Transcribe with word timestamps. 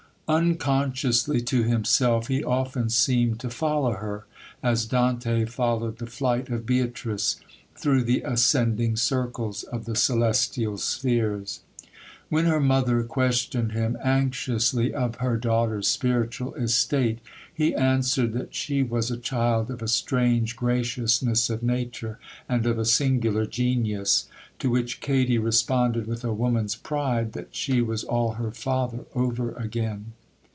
Unconsciously 0.27 1.41
to 1.41 1.63
himself, 1.63 2.27
he 2.29 2.41
often 2.41 2.89
seemed 2.89 3.37
to 3.41 3.49
follow 3.49 3.95
her, 3.95 4.23
as 4.63 4.85
Dante 4.85 5.43
followed 5.43 5.97
the 5.97 6.05
flight 6.05 6.47
of 6.47 6.65
Beatrice, 6.65 7.35
through 7.75 8.03
the 8.03 8.21
ascending 8.21 8.95
circles 8.95 9.63
of 9.63 9.83
the 9.83 9.93
celestial 9.97 10.77
spheres. 10.77 11.63
When 12.29 12.45
her 12.45 12.61
mother 12.61 13.03
questioned 13.03 13.73
him, 13.73 13.97
anxiously, 14.01 14.93
of 14.93 15.15
her 15.15 15.35
daughter's 15.35 15.89
spiritual 15.89 16.53
estate, 16.53 17.19
he 17.53 17.75
answered, 17.75 18.31
that 18.31 18.55
she 18.55 18.83
was 18.83 19.11
a 19.11 19.17
child 19.17 19.69
of 19.69 19.81
a 19.81 19.87
strange 19.89 20.55
graciousness 20.55 21.49
of 21.49 21.61
nature, 21.61 22.19
and 22.47 22.65
of 22.65 22.79
a 22.79 22.85
singular 22.85 23.45
genius; 23.45 24.29
to 24.59 24.69
which 24.69 25.01
Katy 25.01 25.37
responded, 25.37 26.07
with 26.07 26.23
a 26.23 26.31
woman's 26.31 26.77
pride, 26.77 27.33
that 27.33 27.53
she 27.53 27.81
was 27.81 28.05
all 28.05 28.33
her 28.35 28.51
father 28.51 29.03
over 29.13 29.51
again. 29.55 30.13